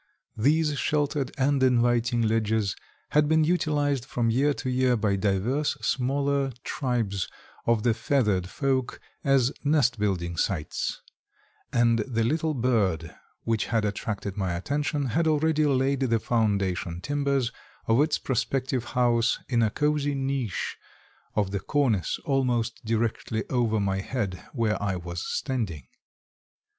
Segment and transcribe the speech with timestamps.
[0.35, 2.75] These sheltered and inviting ledges
[3.09, 7.27] had been utilized from year to year by divers smaller tribes
[7.67, 11.03] of the feathered folk as nest building sites,
[11.71, 17.51] and the little bird which had attracted my attention had already laid the foundation timbers
[17.85, 20.77] of its prospective house in a cosy niche
[21.35, 25.85] of the cornice almost directly over my head where I was standing.